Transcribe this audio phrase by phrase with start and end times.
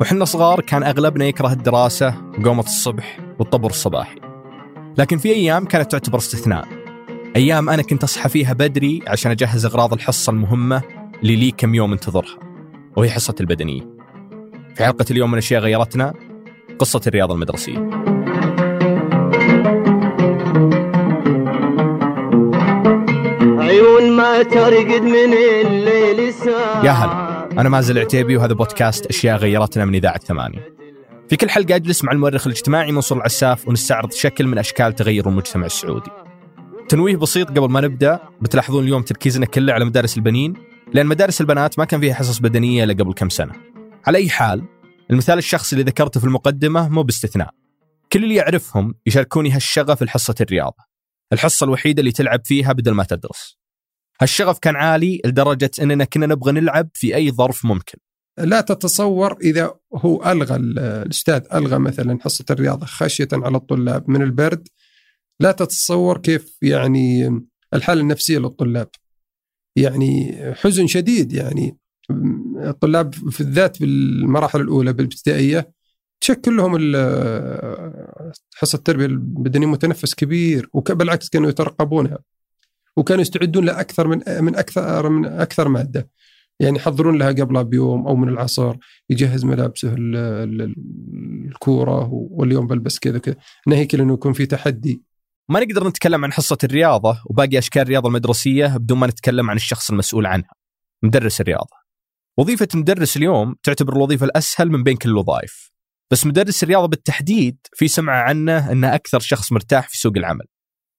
[0.00, 4.20] وحنا صغار كان أغلبنا يكره الدراسة وقومة الصبح والطبر الصباحي.
[4.98, 6.68] لكن في أيام كانت تعتبر استثناء.
[7.36, 10.82] أيام أنا كنت أصحى فيها بدري عشان أجهز أغراض الحصة المهمة
[11.22, 12.38] اللي لي كم يوم انتظرها
[12.96, 13.80] وهي حصة البدنية.
[14.74, 16.14] في حلقة اليوم من أشياء غيرتنا
[16.78, 17.78] قصة الرياضة المدرسية.
[23.58, 25.32] عيون ما ترقد من
[25.66, 27.25] الليل ساعة يا هلا.
[27.58, 30.76] أنا مازل عتيبي وهذا بودكاست أشياء غيرتنا من إذاعة ثمانية.
[31.28, 35.66] في كل حلقة أجلس مع المؤرخ الاجتماعي منصور العساف ونستعرض شكل من أشكال تغير المجتمع
[35.66, 36.10] السعودي.
[36.88, 40.54] تنويه بسيط قبل ما نبدأ بتلاحظون اليوم تركيزنا كله على مدارس البنين
[40.92, 43.52] لأن مدارس البنات ما كان فيها حصص بدنية إلا قبل كم سنة.
[44.06, 44.62] على أي حال
[45.10, 47.50] المثال الشخصي اللي ذكرته في المقدمة مو باستثناء.
[48.12, 50.84] كل اللي يعرفهم يشاركوني هالشغف في حصة الرياضة.
[51.32, 53.58] الحصة الوحيدة اللي تلعب فيها بدل ما تدرس.
[54.20, 57.98] هالشغف كان عالي لدرجة أننا كنا نبغى نلعب في أي ظرف ممكن.
[58.38, 64.22] لا تتصور إذا هو ألغى ال- الأستاذ ألغى مثلا حصة الرياضة خشية على الطلاب من
[64.22, 64.68] البرد
[65.40, 67.40] لا تتصور كيف يعني
[67.74, 68.88] الحالة النفسية للطلاب.
[69.76, 71.78] يعني حزن شديد يعني
[72.64, 75.72] الطلاب في الذات بالمراحل الأولى بالابتدائية
[76.20, 76.76] تشكل لهم
[78.56, 82.18] حصة التربية البدنيه متنفس كبير وبالعكس كانوا يترقبونها.
[82.96, 86.10] وكانوا يستعدون لها أكثر من من أكثر من أكثر مادة.
[86.60, 88.76] يعني يحضرون لها قبلها بيوم أو من العصر
[89.10, 90.74] يجهز ملابسه ال- ال-
[91.48, 93.36] الكورة واليوم بلبس كذا كذا
[93.66, 95.02] ناهيك انه يكون في تحدي.
[95.48, 99.90] ما نقدر نتكلم عن حصة الرياضة وباقي أشكال الرياضة المدرسية بدون ما نتكلم عن الشخص
[99.90, 100.50] المسؤول عنها.
[101.02, 101.76] مدرس الرياضة.
[102.38, 105.70] وظيفة مدرس اليوم تعتبر الوظيفة الأسهل من بين كل الوظائف
[106.10, 110.44] بس مدرس الرياضة بالتحديد في سمعة عنه أنه أكثر شخص مرتاح في سوق العمل.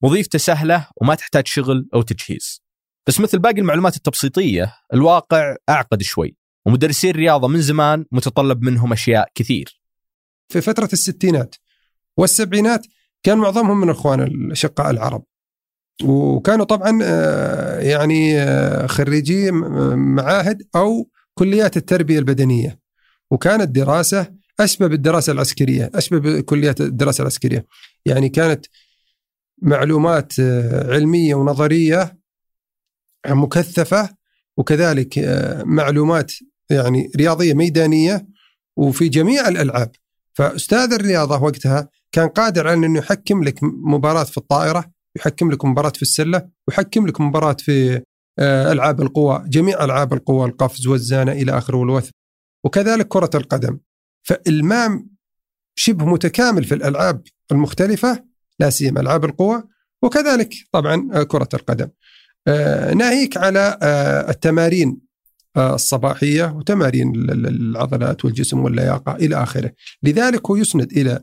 [0.01, 2.61] وظيفته سهلة وما تحتاج شغل أو تجهيز.
[3.07, 9.29] بس مثل باقي المعلومات التبسيطية الواقع أعقد شوي ومدرسي الرياضة من زمان متطلب منهم أشياء
[9.35, 9.81] كثير.
[10.49, 11.55] في فترة الستينات
[12.17, 12.85] والسبعينات
[13.23, 15.23] كان معظمهم من إخوان الأشقاء العرب.
[16.03, 22.80] وكانوا طبعا آه، يعني آه، خريجي معاهد أو كليات التربية البدنية.
[23.31, 24.27] وكانت دراسة
[24.59, 27.65] أشبه بالدراسة العسكرية أشبه بكليات الدراسة العسكرية.
[28.05, 28.65] يعني كانت
[29.61, 32.17] معلومات آه، علمية ونظرية
[33.27, 34.09] مكثفة
[34.57, 36.31] وكذلك آه، معلومات
[36.69, 38.27] يعني رياضية ميدانية
[38.77, 39.91] وفي جميع الألعاب.
[40.33, 45.89] فأستاذ الرياضة وقتها كان قادر على انه يحكم لك مباراة في الطائرة يحكم لك مباراة
[45.89, 48.01] في السلة ويحكم لك مباراة في
[48.39, 52.11] آه، ألعاب القوى جميع ألعاب القوى القفز والزانة إلى آخره والوثب
[52.63, 53.79] وكذلك كرة القدم.
[54.23, 55.09] فالمام
[55.75, 58.27] شبه متكامل في الألعاب المختلفة
[58.59, 59.63] لا سيما ألعاب القوى
[60.01, 61.87] وكذلك طبعا كرة القدم.
[62.47, 64.97] آه، ناهيك على آه، التمارين
[65.55, 69.71] آه، الصباحية وتمارين ال- ال- العضلات والجسم واللياقة إلى آخره.
[70.03, 71.21] لذلك هو يسند إلى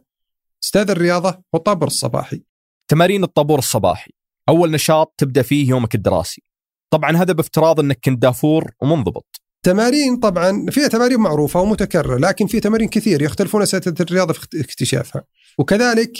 [0.64, 2.42] أستاذ الرياضة وطبر الصباحي.
[2.88, 4.10] تمارين الطابور الصباحي.
[4.48, 6.42] أول نشاط تبدأ فيه يومك الدراسي.
[6.90, 9.40] طبعا هذا بافتراض أنك كنت دافور ومنضبط.
[9.62, 15.24] تمارين طبعا فيها تمارين معروفة ومتكررة لكن في تمارين كثير يختلفون أساتذة الرياضة في اكتشافها.
[15.58, 16.12] وكذلك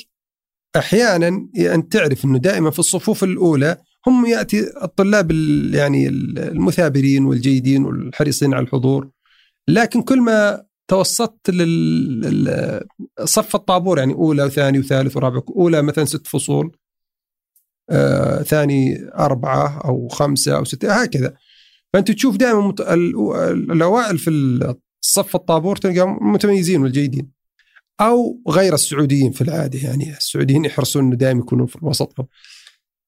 [0.77, 3.77] أحيانا انت تعرف إنه دائما في الصفوف الأولى
[4.07, 9.11] هم يأتي الطلاب ال- يعني المثابرين والجيدين والحريصين على الحضور.
[9.69, 16.77] لكن كل ما توسطت لصف الطابور يعني أولى وثاني وثالث ورابع أولى مثلا ست فصول
[17.91, 21.35] آه، ثاني أربعة أو خمسة أو ستة هكذا.
[21.93, 22.75] فأنت تشوف دائما
[23.73, 24.31] الأوائل في
[25.03, 27.31] الصف الطابور تلقاهم متميزين والجيدين.
[28.01, 29.79] أو غير السعوديين في العادة.
[29.79, 32.27] يعني السعوديين يحرصون إنه دائما يكونوا في وسطهم.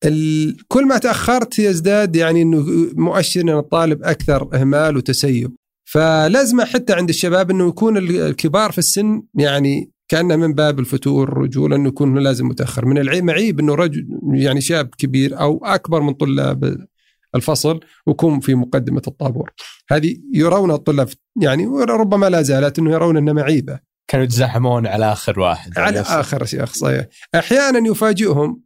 [0.05, 0.57] ال...
[0.69, 5.57] كل ما تأخرت يزداد يعني إنه مؤشر إن الطالب أكثر إهمال وتسيب.
[5.85, 11.29] فلازمه حتى عند الشباب إنه يكون ال- الكبار في السن يعني كأنه من باب الفتور
[11.29, 12.87] الرجول إنه يكون لازم متأخر.
[12.87, 16.87] من العيب معيب إنه رجل يعني شاب كبير أو أكبر من طلاب
[17.35, 19.53] الفصل ويكون في مقدمة الطابور.
[19.91, 21.09] هذه يرون الطلاب
[21.43, 23.79] يعني وربما لا زالت إنه يرون انها معيبة.
[24.09, 25.79] كانوا يتزاحمون على آخر واحد.
[25.79, 26.45] على آخر.
[26.45, 27.07] شيخ صحيح.
[27.35, 28.63] أحيانا يفاجئهم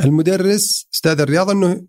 [0.00, 1.86] المدرس أستاذ الرياضة إنه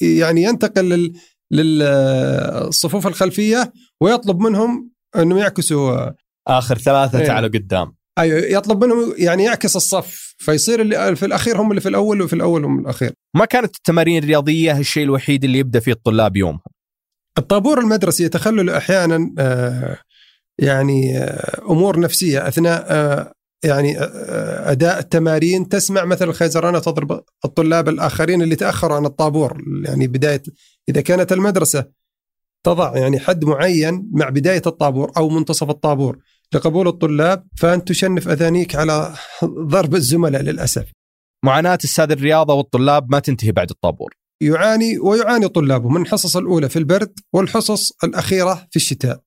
[0.00, 1.12] يعني ينتقل لل
[1.50, 6.10] للصفوف الخلفية ويطلب منهم إنهم يعكسوا.
[6.48, 7.26] آخر ثلاثة إيه.
[7.26, 7.96] تعالوا قدام.
[8.18, 12.32] أيوه يطلب منهم يعني يعكس الصف فيصير اللي في الأخير هم اللي في الأول وفي
[12.32, 13.12] الأول هم الأخير.
[13.36, 16.60] ما كانت التمارين الرياضية الشيء الوحيد اللي يبدأ فيه الطلاب يومهم؟
[17.38, 19.98] الطابور المدرسي يتخلل أحيانا آه،
[20.58, 23.32] يعني آه، أمور نفسية أثناء آه،
[23.64, 30.06] يعني آه، أداء التمارين تسمع مثل الخيزرانه تضرب الطلاب الآخرين اللي تاخروا عن الطابور يعني
[30.06, 30.42] بداية
[30.88, 31.84] إذا كانت المدرسة
[32.64, 36.18] تضع يعني حد معين مع بداية الطابور أو منتصف الطابور
[36.52, 39.14] لقبول الطلاب فأنت تشنف أذانيك على
[39.44, 40.92] ضرب الزملاء للأسف.
[41.44, 46.78] معاناة أستاذ الرياضة والطلاب ما تنتهي بعد الطابور يعاني ويعاني طلابه من الحصص الأولى في
[46.78, 49.20] البرد والحصص الأخيرة في الشتاء.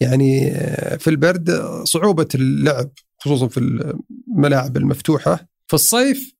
[0.00, 1.50] يعني آه، في البرد
[1.84, 3.60] صعوبة اللعب خصوصا في
[4.28, 5.48] الملاعب المفتوحة.
[5.66, 6.36] في الصيف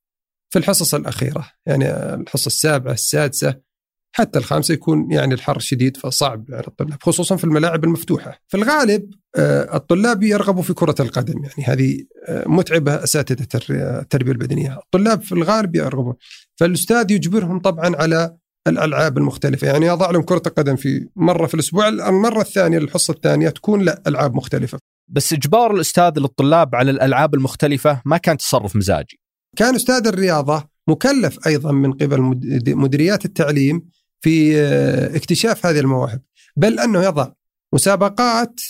[0.50, 3.61] في الحصص الأخيرة يعني الحصة السابعة السادسة
[4.17, 8.41] حتى الخامسة يكون يعني الحر شديد فصعب على الطلاب خصوصا في الملاعب المفتوحة.
[8.49, 14.79] في الغالب آه، الطلاب يرغبوا في كرة القدم يعني هذه آه، متعبة أساتذة التربية البدنية،
[14.79, 16.14] الطلاب في الغالب يرغبون
[16.56, 18.37] فالاستاذ يجبرهم طبعا على
[18.67, 23.49] الألعاب المختلفة يعني يضع لهم كرة القدم في مرة في الأسبوع المرة الثانية الحصة الثانية
[23.49, 24.79] تكون لا ألعاب مختلفة.
[25.09, 29.21] بس إجبار الأستاذ للطلاب على الألعاب المختلفة ما كان تصرف مزاجي.
[29.57, 32.21] كان أستاذ الرياضة مكلف أيضا من قبل
[32.67, 33.89] مديريات التعليم
[34.21, 36.23] في آه، اكتشاف هذه المواهب
[36.57, 37.33] بل أنه يضع
[37.73, 38.61] مسابقات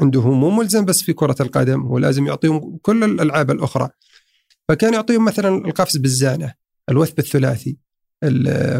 [0.00, 3.88] عنده مو ملزم بس في كرة القدم هو لازم يعطيهم كل الألعاب الأخرى
[4.68, 6.54] فكان يعطيهم مثلا القفز بالزانة
[6.90, 7.76] الوثب الثلاثي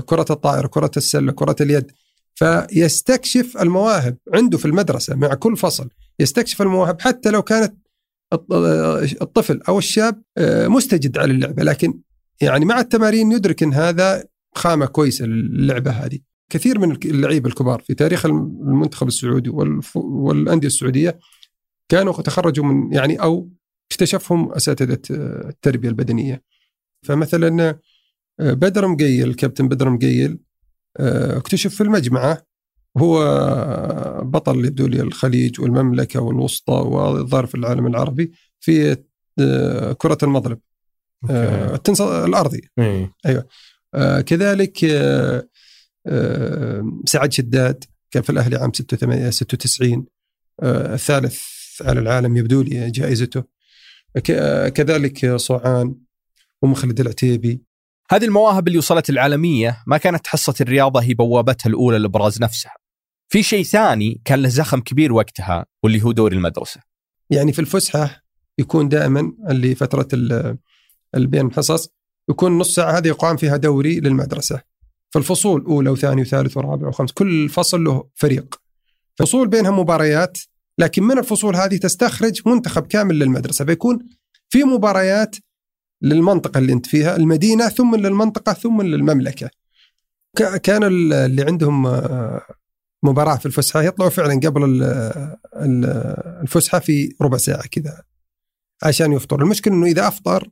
[0.06, 1.92] كرة الطائره كرة السلة كرة اليد.
[2.34, 5.88] فيستكشف المواهب عنده في المدرسة مع كل فصل.
[6.20, 7.74] يستكشف المواهب حتى لو كانت
[9.22, 11.62] الطفل أو الشاب آه، مستجد على اللعبة.
[11.62, 12.00] لكن
[12.40, 16.18] يعني مع التمارين يدرك إن هذا خامة كويسة للعبة هذه.
[16.50, 19.50] كثير من اللعيبة الكبار في تاريخ المنتخب السعودي
[19.94, 21.18] والأندية السعودية
[21.88, 23.50] كانوا تخرجوا من يعني أو
[23.92, 26.42] اكتشفهم أساتذة التربية البدنية.
[27.02, 27.80] فمثلا آه،
[28.40, 30.38] بدر مقيل كابتن بدر مقيل
[30.96, 32.46] آه، اكتشف في المجمعة
[32.98, 33.20] هو
[34.24, 38.96] بطل يبدو لي الخليج والمملكة والوسطى وظهر في العالم العربي في
[39.40, 40.60] آه، كرة المضرب
[41.30, 42.70] التنس الأرضي.
[42.78, 43.12] إيه.
[43.26, 43.48] أيوه.
[43.94, 45.48] آه كذلك آه
[46.06, 50.06] آه سعد شداد كان في الأهلي عام 96
[50.62, 51.42] آه الثالث
[51.80, 53.44] على العالم يبدو لي جائزته.
[54.74, 55.94] كذلك صوعان
[56.62, 57.69] ومخلد العتيبي
[58.12, 62.72] هذه المواهب اللي وصلت العالمية ما كانت حصة الرياضة هي بوابتها الأولى لإبراز نفسها.
[63.28, 66.80] في شيء ثاني كان له زخم كبير وقتها واللي هو دوري المدرسة.
[67.30, 68.22] يعني في الفسحة
[68.58, 70.56] يكون دائما اللي فترة اللي
[71.14, 71.88] بين الحصص
[72.30, 74.60] يكون نص ساعة هذه يقام فيها دوري للمدرسة.
[75.10, 78.60] في الفصول أولى وثاني وثالث ورابع وخامس كل فصل له فريق.
[79.16, 80.38] فصول بينها مباريات
[80.78, 83.98] لكن من الفصول هذه تستخرج منتخب كامل للمدرسة فيكون
[84.48, 85.36] في مباريات
[86.02, 89.50] للمنطقة اللي أنت فيها المدينة ثم للمنطقة ثم للمملكة.
[90.62, 92.46] كان اللي عندهم آه،
[93.02, 94.82] مباراة في الفسحة يطلعوا فعلا قبل
[96.42, 98.02] الفسحة في ربع ساعة كذا
[98.82, 100.48] عشان يفطر المشكلة إنه إذا أفطر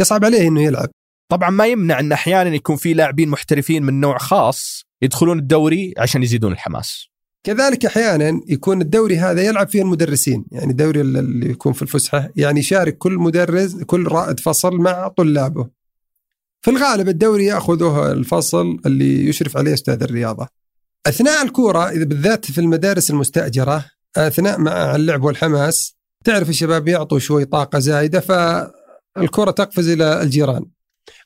[0.00, 0.88] يصعب عليه إنه يلعب.
[1.28, 6.22] طبعا ما يمنع إن أحيانا يكون في لاعبين محترفين من نوع خاص يدخلون الدوري عشان
[6.22, 7.08] يزيدون الحماس.
[7.44, 10.44] كذلك أحيانا يكون الدوري هذا يلعب فيه المدرسين.
[10.52, 15.68] يعني الدوري اللي يكون في الفسحة يعني يشارك كل مدرس كل رائد فصل مع طلابه.
[16.62, 20.48] في الغالب الدوري يأخذه الفصل اللي يشرف عليه أستاذ الرياضة.
[21.06, 23.84] أثناء الكورة إذا بالذات في المدارس المستأجرة
[24.16, 28.32] أثناء مع اللعب والحماس تعرف الشباب يعطوا شوي طاقة زايدة ف
[29.18, 30.64] الكرة تقفز إلى الجيران.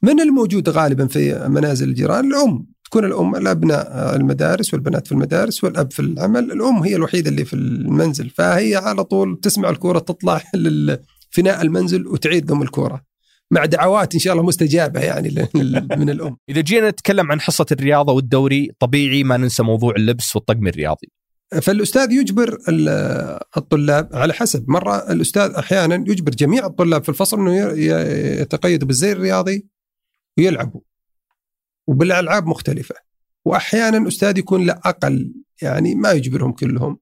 [0.02, 2.66] من الموجود غالبا في منازل الجيران؟ الأم.
[2.90, 7.54] تكون الأم الأبناء المدارس والبنات في المدارس والأب في العمل الأم هي الوحيدة اللي في
[7.54, 13.02] المنزل فهي على طول تسمع الكرة تطلع لفناء المنزل وتعيد لهم الكرة
[13.50, 15.48] مع دعوات إن شاء الله مستجابة يعني
[15.96, 16.36] من الأم.
[16.50, 21.08] إذا جينا نتكلم عن حصة الرياضة والدوري طبيعي ما ننسى موضوع اللبس والطقم الرياضي.
[21.62, 22.58] فالأستاذ يجبر
[23.56, 27.54] الطلاب على حسب مرة الأستاذ أحيانا يجبر جميع الطلاب في الفصل إنه
[28.40, 29.66] يتقيدوا بالزي الرياضي
[30.38, 30.80] ويلعبوا
[31.88, 32.94] وبالألعاب مختلفة.
[33.44, 36.98] واحيانا أستاذ يكون لا أقل يعني ما يجبرهم كلهم.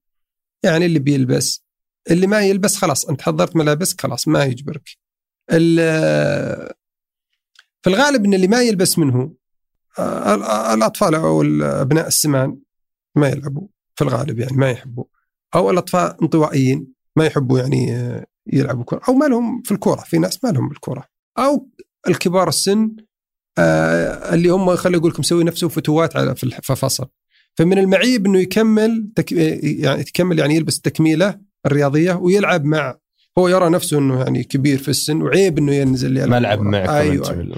[0.62, 1.64] يعني اللي بيلبس
[2.11, 4.88] اللي ما يلبس خلاص أنت حضرت ملابسك خلاص ما يجبرك.
[7.83, 9.35] في الغالب إن اللي ما يلبس منه
[10.75, 12.59] الأطفال أو ابناء السمان
[13.14, 15.05] ما يلعبوا في الغالب يعني ما يحبوا.
[15.55, 17.87] أو الأطفال انطوائيين ما يحبوا يعني
[18.47, 19.00] يلعبوا كرة.
[19.09, 21.09] أو ما لهم في الكورة في ناس ما لهم بالكورة.
[21.38, 21.69] أو
[22.09, 22.97] الكبار السن
[23.59, 27.07] آه اللي هم خلي أقول لكم مسوي نفسه فتوات على في فصل.
[27.55, 32.99] فمن المعيب إنه يكمل تك يعني يكمل يعني يلبس التكميله الرياضية ويلعب مع
[33.39, 36.89] هو يرى نفسه إنه يعني كبير في السن وعيب إنه ينزل يلعب ما لعب معك
[36.89, 37.57] أيوه, أيوة.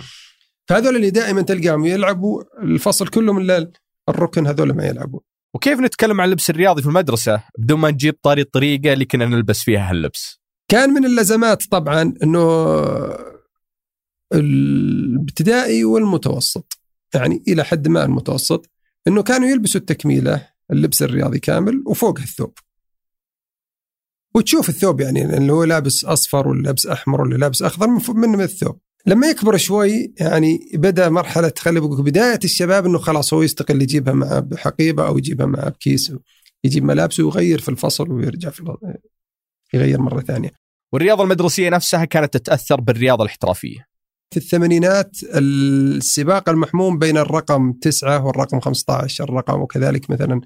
[0.69, 3.67] فهذول اللي دائما تلقاهم يلعبوا الفصل كله من
[4.09, 5.21] الركن هذول ما يلعبوا
[5.55, 9.63] وكيف نتكلم عن اللبس الرياضي في المدرسة بدون ما نجيب طاري الطريقة اللي كنا نلبس
[9.63, 10.41] فيها هاللبس؟
[10.71, 12.43] كان من اللزمات طبعا إنه
[14.35, 16.79] الابتدائي والمتوسط.
[17.15, 18.71] يعني إلى حد ما المتوسط.
[19.09, 22.59] إنه كانوا يلبسوا التكميلة اللبس الرياضي كامل وفوقها الثوب.
[24.35, 28.41] وتشوف الثوب يعني اللي هو لابس أصفر ولا لابس أحمر ولا لابس أخضر من من
[28.41, 28.79] الثوب.
[29.07, 34.15] لما يكبر شوي يعني بدأ مرحلة خلي بقول بداية الشباب إنه خلاص هو يستقل يجيبها
[34.15, 36.13] معه بحقيبه أو يجيبها معه بكيس
[36.65, 38.97] يجيب ملابسه ويغير في الفصل ويرجع في ال-
[39.75, 40.51] يغير مرة ثانية.
[40.93, 43.88] والرياضة المدرسية نفسها كانت تتأثر بالرياضة الاحترافية.
[44.31, 50.41] في الثمانينات السباق المحموم بين الرقم تسعة والرقم 15 الرقم وكذلك مثلا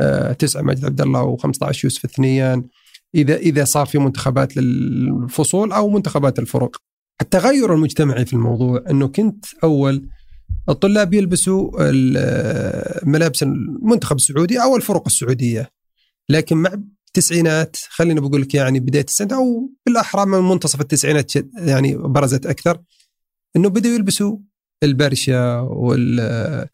[0.00, 2.64] آه، تسعة مجد عبد الله و15 يوسف الثنيان
[3.14, 6.76] إذا إذا صار في منتخبات للفصول أو منتخبات الفرق.
[7.22, 10.08] التغير المجتمعي في الموضوع إنه كنت أول
[10.68, 15.70] الطلاب يلبسوا ال- ملابس المنتخب السعودي أو الفرق السعودية.
[16.28, 16.70] لكن مع
[17.08, 22.78] التسعينات خلينا بقول لك يعني بداية السنة أو بالأحرى من منتصف التسعينات يعني برزت أكثر
[23.58, 24.38] إنه بدأوا يلبسوا
[24.82, 26.68] البرشا وال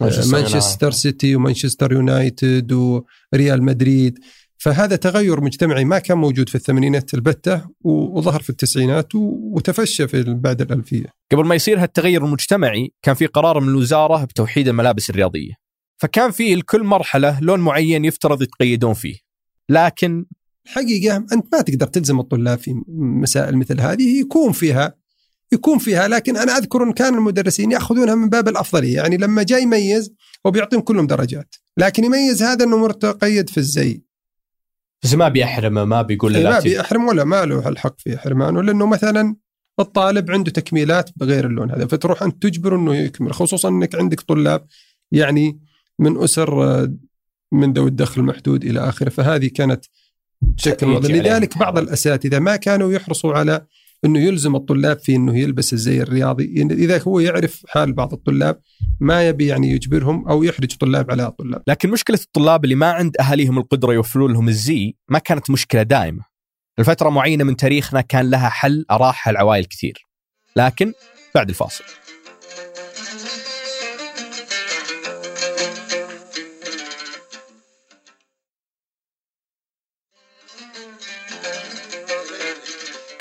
[0.00, 4.18] مانشستر سيتي ومانشستر يونايتد وريال مدريد.
[4.58, 10.60] فهذا تغير مجتمعي ما كان موجود في الثمانينات البتة وظهر في التسعينات وتفشى في بعد
[10.60, 11.06] الألفية.
[11.32, 15.52] قبل ما يصير هالتغير المجتمعي كان في قرار من الوزارة بتوحيد الملابس الرياضية.
[15.98, 19.16] فكان فيه لكل مرحلة لون معين يفترض يتقيدون فيه.
[19.68, 20.24] لكن
[20.66, 25.01] الحقيقة أنت ما تقدر تلزم الطلاب في مسائل مثل هذه يكون فيها
[25.52, 29.62] يكون فيها لكن أنا أذكر أن كان المدرسين يأخذونها من باب الأفضلية يعني لما جاء
[29.62, 30.12] يميز
[30.46, 34.02] هو بيعطيهم كلهم درجات لكن يميز هذا أنه متقيد في الزي
[35.02, 36.68] بس ما بيحرمه ما بيقول إيه ما لا تجي.
[36.68, 39.36] بيحرم ولا ما له الحق في حرمانه لأنه مثلا
[39.80, 44.66] الطالب عنده تكميلات بغير اللون هذا فتروح أنت تجبره إنه يكمل خصوصا إنك عندك طلاب
[45.12, 45.60] يعني
[45.98, 46.88] من أسر
[47.52, 49.84] من ذوي الدخل المحدود إلى آخره فهذه كانت
[50.42, 51.78] بشكل واضح عليهم لذلك بعض.
[51.78, 53.66] الأساتذة ما كانوا يحرصوا على
[54.04, 56.54] إنه يلزم الطلاب في إنه يلبس الزي الرياضي.
[56.54, 58.60] يعني إذا هو يعرف حال بعض الطلاب
[59.00, 63.16] ما يبي يعني يجبرهم أو يحرج طلاب على طلاب لكن مشكلة الطلاب اللي ما عند
[63.20, 66.24] أهاليهم القدرة يوفرون لهم الزي ما كانت مشكلة دائمة.
[66.78, 70.06] الفترة معينة من تاريخنا كان لها حل اراحها العوائل كثير.
[70.56, 70.92] لكن
[71.34, 71.84] بعد الفاصل.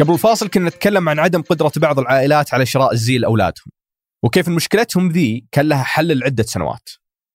[0.01, 3.65] قبل الفاصل كنا نتكلم عن عدم قدرة بعض العائلات على شراء الزي لأولادهم
[4.23, 6.89] وكيف مشكلتهم ذي كان لها حل لعدة سنوات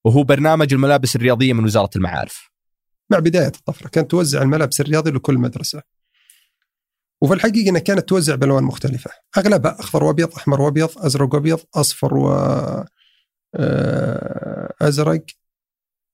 [0.04, 2.50] وهو برنامج الملابس الرياضية من وزارة المعارف
[3.10, 5.82] مع بداية الطفرة كانت توزع الملابس الرياضي لكل مدرسة.
[7.20, 12.14] وفي الحقيقة إنها كانت توزع بألوان مختلفة، أغلبها أخضر وأبيض، أحمر وأبيض، أزرق وأبيض، أصفر
[12.14, 12.32] و
[13.54, 15.24] آه، أزرق.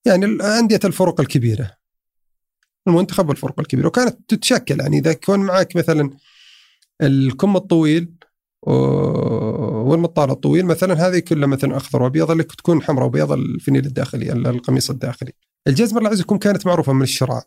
[0.05, 0.27] يعني
[0.59, 1.71] أندية الفرق الكبيرة.
[2.87, 6.11] المنتخب والفرق الكبيرة وكانت تتشكل يعني إذا كان معك مثلا
[7.03, 8.15] الكم الطويل
[9.87, 14.91] والمطال الطويل مثلا هذه كلها مثلا أخضر وأبيض اللي تكون حمراء وبيض الفنيل الداخلي القميص
[14.91, 15.33] الداخلي.
[15.67, 17.45] الجزمة الله يعزكم كانت معروفة من الشراء.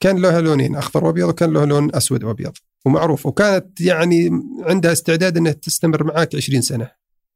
[0.00, 2.52] كان لها لونين أخضر وأبيض وكان له لون أسود وأبيض
[2.86, 4.30] ومعروف وكانت يعني
[4.60, 6.90] عندها استعداد إنها تستمر معك 20 سنة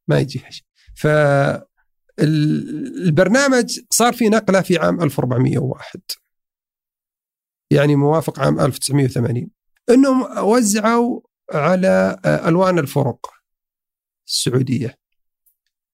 [0.09, 0.43] ما شيء
[0.97, 6.01] ف ال- البرنامج صار في نقلة في عام 1401
[7.71, 9.51] يعني موافق عام 1980
[9.91, 11.21] إنهم وزعوا
[11.53, 13.31] على آه، ألوان الفرق
[14.27, 14.99] السعودية.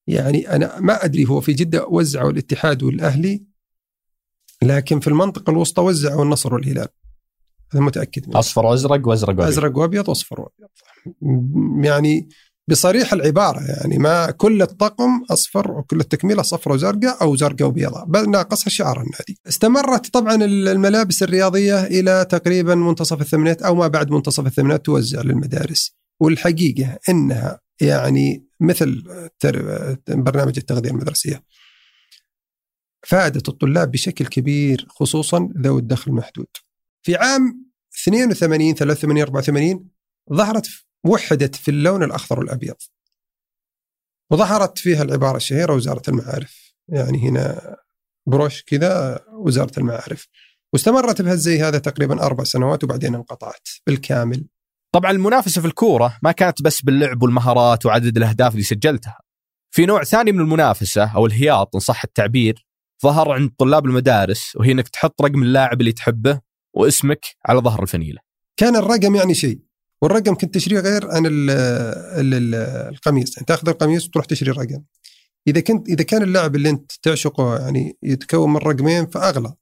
[0.07, 3.43] يعني أنا ما أدري هو في جدة وزعوا الاتحاد والأهلي
[4.61, 6.87] لكن في المنطقة الوسطى وزعوا النصر والهلال.
[7.73, 8.39] هذا متأكد منه.
[8.39, 9.47] أصفر وأزرق وأزرق وأبيض.
[9.47, 10.69] أزرق وأبيض وأصفر وأبيض.
[11.85, 12.29] يعني
[12.69, 18.29] بصريح العبارة يعني ما كل الطقم أصفر وكل التكميله صفراء وزرقاء أو زرقاء وبيضاء بل
[18.31, 19.39] ناقصها شعار النادي.
[19.47, 25.21] استمرت طبعا ال- الملابس الرياضية إلى تقريبا منتصف الثمانينات أو ما بعد منتصف الثمانينات توزع
[25.21, 29.03] للمدارس والحقيقة إنها يعني مثل
[30.07, 31.43] برنامج التغذية المدرسية
[33.07, 36.47] فادت الطلاب بشكل كبير خصوصا ذوي الدخل المحدود.
[37.05, 37.65] في عام
[38.05, 39.87] 82 83 84
[40.33, 40.67] ظهرت
[41.05, 42.75] وحدت في اللون الأخضر والأبيض.
[44.31, 47.75] وظهرت فيها العبارة الشهيره وزارة المعارف، يعني هنا
[48.27, 50.27] بروش كذا وزارة المعارف.
[50.73, 54.47] واستمرت بهالزي هذا تقريبا أربع سنوات وبعدين انقطعت بالكامل.
[54.93, 59.19] طبعا المنافسة في الكورة ما كانت بس باللعب والمهارات وعدد الأهداف اللي سجلتها
[59.71, 62.67] في نوع ثاني من المنافسة أو الهياط إن صح التعبير
[63.03, 66.41] ظهر عند طلاب المدارس وهي إنك تحط رقم اللاعب اللي تحبه
[66.73, 68.19] واسمك على ظهر الفنيلة.
[68.57, 69.59] كان الرقم يعني شيء
[70.01, 71.49] والرقم كنت تشتريه غير عن ال
[72.19, 72.55] ال ال
[72.93, 73.37] القميص.
[73.37, 74.83] يعني تاخذ القميص وتروح تشتري رقم
[75.47, 79.53] إذا كنت إذا كان اللاعب اللي أنت تعشقه يعني يتكون من رقمين فأغلى.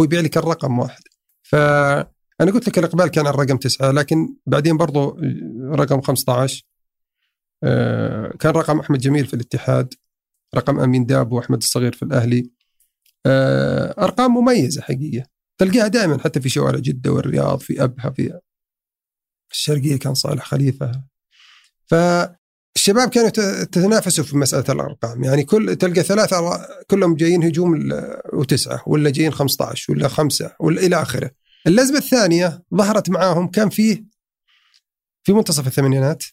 [0.00, 1.02] هو يبيع لك الرقم واحد.
[1.42, 5.18] فأنا قلت لك الإقبال كان على الرقم تسعة لكن بعدين برضو
[5.74, 6.62] رقم 15
[7.64, 9.94] آه، كان رقم أحمد جميل في الاتحاد
[10.54, 12.50] رقم أمين داب وأحمد الصغير في الأهلي.
[13.26, 15.26] آه، أرقام مميزة حقيقيه
[15.58, 18.40] تلقاها دائما حتى في شوارع جدة والرياض في أبها في
[19.52, 21.02] الشرقية كان صالح خليفة.
[21.86, 23.30] فالشباب كانوا
[23.64, 25.24] تتنافسوا في مسألة الأرقام.
[25.24, 31.02] يعني كل تلقى ثلاثة كلهم جايين هجوم وتسعة ولا جايين 15 ولا خمسة ولا إلى
[31.02, 31.30] آخره.
[31.66, 34.04] اللزمه الثانية ظهرت معاهم كان فيه
[35.22, 36.24] في منتصف الثمانينات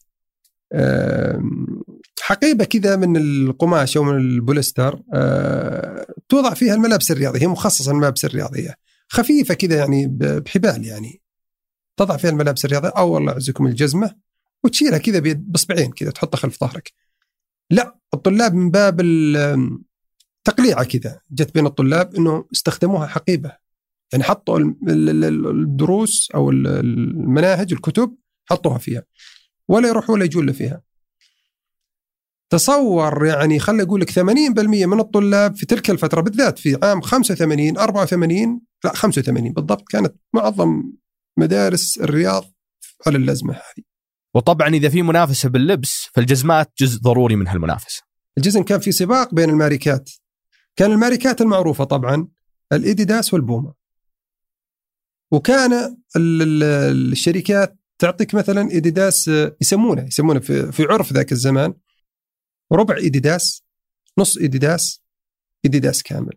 [2.22, 7.42] حقيبة كذا من القماش أو من البوليستر آه، توضع فيها الملابس الرياضية.
[7.42, 8.76] هي مخصصة للملابس الرياضية.
[9.10, 11.22] خفيفة كذا يعني بحبال يعني.
[11.98, 14.16] تضع فيها الملابس الرياضية أو الله يعزكم الجزمة
[14.64, 16.94] وتشيلها كذا باصبعين كذا تحطها خلف ظهرك.
[17.70, 19.02] لا الطلاب من باب
[20.44, 23.52] تقليعه كذا جت بين الطلاب إنه استخدموها حقيبة
[24.12, 28.16] يعني حطوا ال- ال- ال- الدروس أو ال- المناهج الكتب
[28.50, 29.04] حطوها فيها
[29.68, 30.82] ولا يروح ولا يجول فيها.
[32.50, 37.78] تصور يعني خلي أقول لك 80% من الطلاب في تلك الفترة بالذات في عام 85
[37.78, 40.84] 84 لا 85 بالضبط كانت معظم
[41.38, 42.46] مدارس الرياض
[43.08, 43.84] على اللزمة هذه.
[44.34, 48.04] وطبعا إذا في منافسة باللبس فالجزمات جزء ضروري من هالمنافسة
[48.38, 50.10] الجزم كان في سباق بين الماركات.
[50.76, 52.28] كان الماركات المعروفة طبعا
[52.74, 53.74] الإديداس والبوما.
[55.32, 55.74] وكان
[56.16, 61.74] ال- ال- الشركات تعطيك مثلا إديداس آه، يسمونه يسمونه في, في عرف ذاك الزمان
[62.72, 63.64] ربع إديداس
[64.18, 65.02] نص إديداس
[65.66, 66.34] إديداس كامل.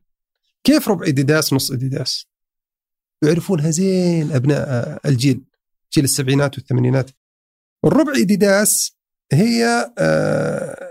[0.65, 2.27] كيف ربع إديداس نص إديداس؟
[3.23, 5.45] يعرفونها زين أبناء الجيل
[5.93, 7.11] جيل السبعينات والثمانينات.
[7.85, 8.97] الربع إديداس
[9.33, 10.91] هي آه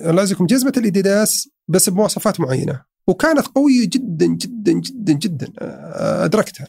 [0.00, 6.68] الله يعزكم جزمة الإديداس بس بمواصفات معينة وكانت قوية جدا جدا جدا جدا آه أدركتها.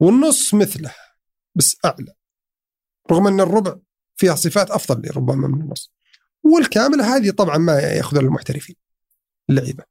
[0.00, 0.94] والنص مثله
[1.54, 2.14] بس أعلى
[3.10, 3.76] رغم أن الربع
[4.16, 5.92] فيها صفات أفضل ربما من النص.
[6.42, 8.76] والكامله هذه طبعا ما يأخذها المحترفين
[9.50, 9.84] اللعيبة.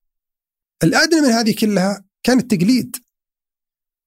[0.83, 2.95] الأدنى من هذه كلها كان التقليد.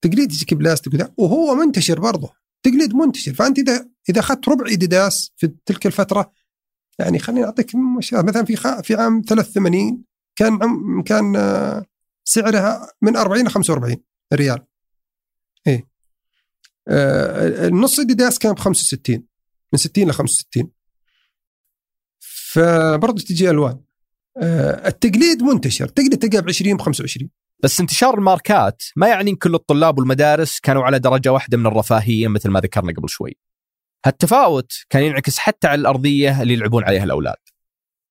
[0.05, 2.33] تقليد يجيك بلاستيك وهو منتشر برضه.
[2.63, 3.35] تقليد منتشر.
[3.35, 6.33] فأنت إذا إذا أخذت ربع إديداس في تلك الفترة
[6.99, 7.71] يعني خليني أعطيك
[8.13, 8.81] مثلا في خ...
[8.81, 10.05] في عام 83
[10.37, 11.03] كان عم...
[11.03, 11.85] كان آه،
[12.25, 13.97] سعرها من 40 ل 45
[14.33, 14.67] ريال.
[16.89, 19.25] آه، النص إديداس كان ب 65
[19.73, 20.71] من 60 ل 65
[22.21, 23.81] فبرضه تجي ألوان.
[24.37, 25.89] آه، التقليد منتشر.
[25.89, 27.31] تقدر تلقاه ب 20 ب 25
[27.63, 32.29] بس انتشار الماركات ما يعني إن كل الطلاب والمدارس كانوا على درجة واحدة من الرفاهية
[32.29, 33.37] مثل ما ذكرنا قبل شوي.
[34.07, 37.37] هالتفاوت كان ينعكس حتى على الأرضية اللي يلعبون عليها الأولاد.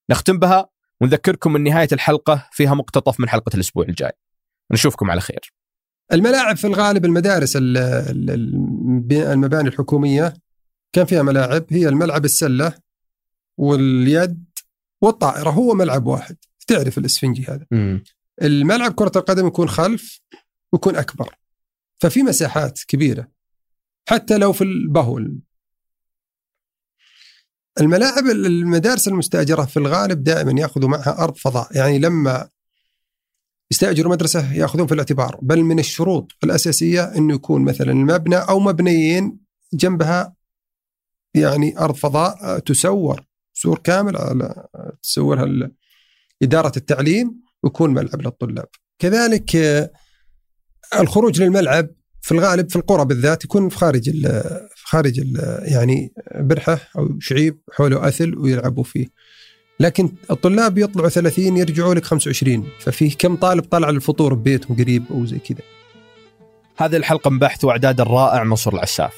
[0.09, 0.69] نختم بها
[1.01, 4.11] ونذكركم من نهاية الحلقة فيها مقتطف من حلقة الأسبوع الجاي.
[4.71, 5.53] نشوفكم على خير.
[6.13, 10.33] الملاعب في الغالب المدارس ال- ال- ال- المباني الحكومية
[10.93, 12.73] كان فيها ملاعب هي الملعب السلة
[13.57, 14.45] واليد
[15.01, 17.65] والطائرة هو ملعب واحد تعرف الإسفنجي هذا
[18.41, 20.21] الملعب كرة القدم يكون خلف
[20.73, 21.35] ويكون أكبر.
[22.01, 23.27] ففي مساحات كبيرة.
[24.09, 25.39] حتى لو في البهول.
[27.81, 31.77] الملاعب المدارس المستأجرة في الغالب دائما يأخذوا معها أرض فضاء.
[31.77, 32.49] يعني لما
[33.71, 35.39] يستأجروا مدرسة يأخذون في الاعتبار.
[35.41, 39.39] بل من الشروط الأساسية إنه يكون مثلا المبنى أو مبنيين
[39.73, 40.35] جنبها
[41.33, 43.23] يعني أرض فضاء تسور.
[43.53, 44.15] سور كامل
[45.03, 45.71] تسورها
[46.41, 47.42] إدارة التعليم.
[47.63, 48.67] ويكون ملعب للطلاب.
[48.99, 49.91] كذلك آه،
[50.99, 51.87] الخروج للملعب
[52.21, 54.21] في الغالب في القرى بالذات يكون في خارج ال
[54.75, 59.07] في خارج ال يعني برحة أو شعيب حوله أثل ويلعبوا فيه.
[59.79, 65.25] لكن الطلاب يطلعوا 30 يرجعوا لك 25 ففيه كم طالب طلع للفطور ببيتهم قريب أو
[65.25, 65.61] زي كذا.
[66.77, 69.13] هذه الحلقة من بحث وإعداد الرائع منصور العساف.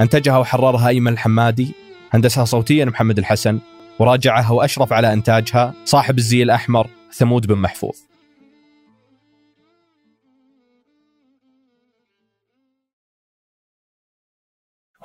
[0.00, 1.74] أنتجها وحررها أيمن الحمادي،
[2.10, 3.58] هندسها صوتيا محمد الحسن،
[3.98, 7.96] وراجعها وأشرف على إنتاجها صاحب الزي الأحمر ثمود بن محفوظ.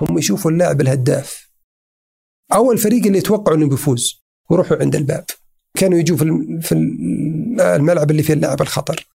[0.01, 1.49] هم يشوفوا اللاعب الهداف.
[2.53, 5.25] أو الفريق اللي يتوقعوا إنه بيفوز ويروحوا عند الباب.
[5.77, 6.25] كانوا يجوا في
[6.61, 9.07] في ال- الملعب اللي فيه اللاعب الخطر.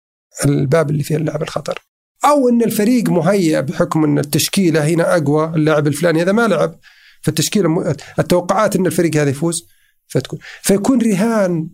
[0.45, 1.79] الباب اللي فيه اللاعب الخطر.
[2.25, 6.79] أو إن الفريق مهيأ بحكم إن التشكيلة هنا أقوى اللاعب الفلاني هذا ما لعب.
[7.23, 9.69] فالتشكيلة التوقعات إن الفريق هذا يفوز
[10.07, 10.39] فتكون.
[10.63, 11.69] فيكون رهان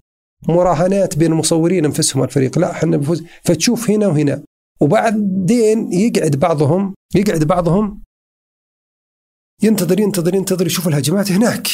[0.48, 3.24] مراهنات بين المصورين أنفسهم الفريق لا إحنا بنفوز.
[3.44, 4.42] فتشوف هنا وهنا.
[4.80, 8.02] وبعدين يقعد بعضهم يقعد بعضهم.
[9.62, 11.68] ينتظر ينتظر ينتظر يشوف الهجمات هناك.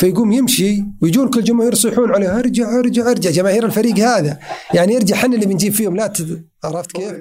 [0.00, 2.38] فيقوم يمشي ويجون كل جماهير يصيحون عليه.
[2.38, 3.30] أرجع أرجع أرجع.
[3.30, 4.38] جماهير الفريق هذا.
[4.74, 5.96] يعني ارجع حنا اللي بنجيب فيهم.
[5.96, 6.12] لا.
[6.64, 7.14] عرفت كيف؟